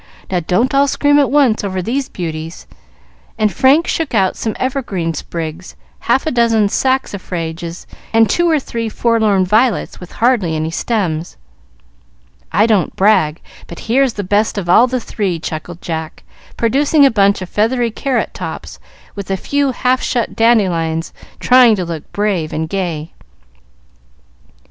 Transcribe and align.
Now, 0.31 0.39
don't 0.39 0.73
all 0.73 0.87
scream 0.87 1.19
at 1.19 1.29
once 1.29 1.63
over 1.63 1.79
these 1.79 2.09
beauties;" 2.09 2.65
and 3.37 3.53
Frank 3.53 3.85
shook 3.85 4.15
out 4.15 4.35
some 4.35 4.55
evergreen 4.59 5.13
sprigs, 5.13 5.75
half 5.99 6.25
a 6.25 6.31
dozen 6.31 6.69
saxifrages, 6.69 7.85
and 8.11 8.27
two 8.27 8.49
or 8.49 8.59
three 8.59 8.89
forlorn 8.89 9.45
violets 9.45 9.99
with 9.99 10.13
hardly 10.13 10.55
any 10.55 10.71
stems. 10.71 11.37
"I 12.51 12.65
don't 12.65 12.95
brag, 12.95 13.41
but 13.67 13.81
here's 13.81 14.13
the 14.13 14.23
best 14.23 14.57
of 14.57 14.67
all 14.67 14.87
the 14.87 14.99
three," 14.99 15.37
chuckled 15.39 15.83
Jack, 15.83 16.23
producing 16.57 17.05
a 17.05 17.11
bunch 17.11 17.43
of 17.43 17.49
feathery 17.49 17.91
carrot 17.91 18.33
tops, 18.33 18.79
with 19.13 19.29
a 19.29 19.37
few 19.37 19.71
half 19.71 20.01
shut 20.01 20.35
dandelions 20.35 21.13
trying 21.39 21.75
to 21.75 21.85
look 21.85 22.11
brave 22.11 22.51
and 22.51 22.67
gay. 22.67 23.13